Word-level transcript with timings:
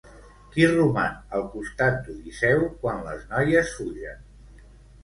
Qui 0.53 0.63
roman 0.69 1.19
al 1.39 1.45
costat 1.57 2.01
d'Odisseu 2.09 2.67
quan 2.81 3.07
les 3.11 3.25
noies 3.37 3.77
fugen? 3.79 4.27